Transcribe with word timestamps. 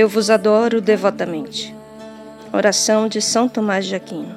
Eu 0.00 0.08
vos 0.08 0.30
adoro 0.30 0.80
devotamente. 0.80 1.76
Oração 2.50 3.06
de 3.06 3.20
São 3.20 3.46
Tomás 3.48 3.84
de 3.84 3.94
Aquino. 3.94 4.34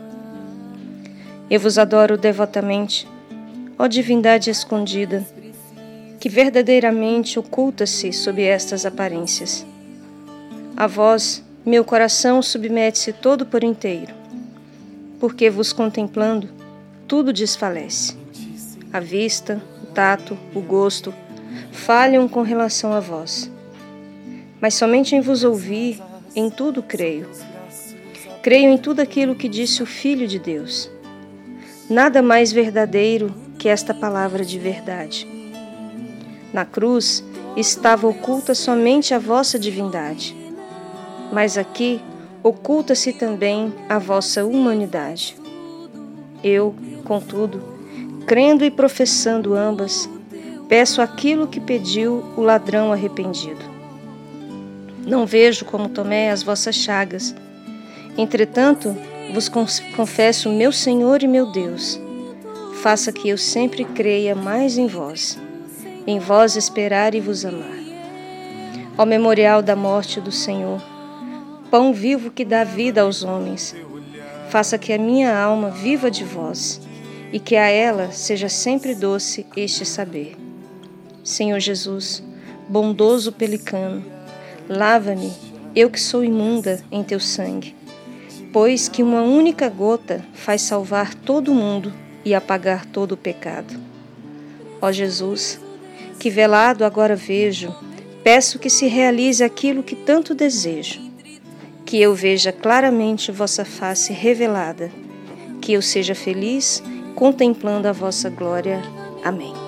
Eu 1.50 1.58
vos 1.58 1.78
adoro 1.78 2.18
devotamente, 2.18 3.08
ó 3.78 3.88
divindade 3.88 4.50
escondida, 4.50 5.26
que 6.20 6.30
verdadeiramente 6.30 7.38
oculta-se 7.38 8.14
sob 8.14 8.42
estas 8.42 8.86
aparências. 8.86 9.66
A 10.76 10.88
vós, 10.88 11.44
meu 11.66 11.84
coração 11.84 12.42
submete-se 12.42 13.14
todo 13.14 13.46
por 13.46 13.64
inteiro, 13.64 14.14
porque 15.20 15.50
vos 15.50 15.74
contemplando, 15.74 16.50
tudo 17.08 17.34
desfalece. 17.34 18.16
A 18.92 19.00
vista, 19.00 19.62
o 19.84 19.88
tato, 19.88 20.38
o 20.54 20.62
gosto 20.62 21.14
falham 21.72 22.28
com 22.28 22.42
relação 22.42 22.94
a 22.94 23.00
vós. 23.00 23.52
Mas 24.62 24.76
somente 24.76 25.16
em 25.16 25.22
vos 25.22 25.44
ouvir, 25.44 26.02
em 26.36 26.50
tudo 26.50 26.82
creio. 26.82 27.30
Creio 28.42 28.70
em 28.70 28.78
tudo 28.78 29.02
aquilo 29.02 29.36
que 29.36 29.50
disse 29.50 29.84
o 29.84 29.86
Filho 29.86 30.28
de 30.28 30.40
Deus. 30.40 30.90
Nada 31.90 32.22
mais 32.22 32.52
verdadeiro 32.52 33.43
que 33.64 33.70
esta 33.70 33.94
palavra 33.94 34.44
de 34.44 34.60
verdade. 34.60 35.26
Na 36.52 36.66
cruz 36.66 37.24
estava 37.56 38.06
oculta 38.06 38.54
somente 38.54 39.14
a 39.14 39.20
vossa 39.20 39.58
divindade, 39.58 40.36
mas 41.32 41.58
aqui 41.58 42.02
oculta-se 42.44 43.14
também 43.14 43.74
a 43.88 43.98
vossa 43.98 44.44
humanidade. 44.44 45.38
Eu, 46.44 46.76
contudo, 47.06 47.64
crendo 48.28 48.66
e 48.66 48.70
professando 48.70 49.56
ambas, 49.56 50.10
peço 50.68 51.02
aquilo 51.02 51.48
que 51.48 51.62
pediu 51.62 52.22
o 52.36 52.42
ladrão 52.42 52.92
arrependido. 52.92 53.64
Não 55.08 55.26
vejo 55.26 55.64
como 55.64 55.88
Tomé 55.88 56.32
as 56.32 56.44
vossas 56.44 56.76
chagas. 56.76 57.34
Entretanto, 58.18 58.94
vos 59.34 59.48
confesso, 59.96 60.50
meu 60.50 60.74
Senhor 60.74 61.24
e 61.24 61.30
meu 61.30 61.50
Deus, 61.50 61.98
faça 62.84 63.14
que 63.14 63.30
eu 63.30 63.38
sempre 63.38 63.86
creia 63.86 64.36
mais 64.36 64.78
em 64.78 64.88
vós, 64.88 65.40
em 66.06 66.20
vós 66.20 66.58
esperar 66.58 67.16
e 67.16 67.22
vos 67.22 67.46
amar. 67.46 67.80
Ao 68.98 69.06
memorial 69.06 69.62
da 69.62 69.74
morte 69.74 70.20
do 70.20 70.34
Senhor, 70.34 70.84
pão 71.72 71.94
vivo 71.94 72.30
que 72.30 72.44
dá 72.44 72.66
vida 72.66 73.00
aos 73.00 73.24
homens, 73.24 73.74
faça 74.50 74.78
que 74.78 74.92
a 74.92 74.98
minha 74.98 75.34
alma 75.34 75.70
viva 75.70 76.12
de 76.12 76.26
vós 76.26 76.82
e 77.32 77.40
que 77.40 77.56
a 77.56 77.70
ela 77.70 78.12
seja 78.12 78.50
sempre 78.50 78.94
doce 78.94 79.46
este 79.56 79.86
saber. 79.86 80.36
Senhor 81.24 81.62
Jesus, 81.62 82.22
bondoso 82.68 83.32
pelicano, 83.32 84.04
lava-me, 84.68 85.32
eu 85.74 85.90
que 85.90 86.02
sou 86.02 86.22
imunda, 86.22 86.84
em 86.92 87.02
teu 87.02 87.22
sangue, 87.22 87.74
pois 88.52 88.90
que 88.90 89.02
uma 89.02 89.22
única 89.22 89.70
gota 89.70 90.22
faz 90.34 90.64
salvar 90.64 91.16
todo 91.16 91.50
o 91.50 91.56
mundo 91.56 92.04
e 92.26 92.34
apagar 92.34 92.86
todo 92.86 93.14
o 93.14 93.18
pecado. 93.18 93.74
Ó 94.82 94.92
Jesus, 94.92 95.60
que 96.20 96.30
velado 96.30 96.86
agora 96.86 97.16
vejo, 97.16 97.74
peço 98.24 98.60
que 98.60 98.70
se 98.70 98.88
realize 98.88 99.44
aquilo 99.44 99.84
que 99.84 99.96
tanto 99.96 100.34
desejo, 100.34 101.02
que 101.86 102.02
eu 102.02 102.14
veja 102.14 102.52
claramente 102.52 103.32
vossa 103.32 103.66
face 103.66 104.14
revelada, 104.14 104.92
que 105.62 105.74
eu 105.74 105.82
seja 105.82 106.16
feliz 106.16 106.84
contemplando 107.16 107.88
a 107.88 107.92
vossa 107.92 108.30
glória. 108.30 108.82
Amém. 109.24 109.63